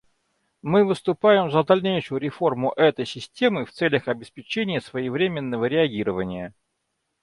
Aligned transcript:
Мы 0.63 0.83
выступаем 0.83 1.51
за 1.51 1.63
дальнейшую 1.63 2.19
реформу 2.21 2.71
этой 2.75 3.05
системы 3.05 3.65
в 3.67 3.71
целях 3.71 4.07
обеспечения 4.07 4.81
своевременного 4.81 5.65
реагирования. 5.65 6.55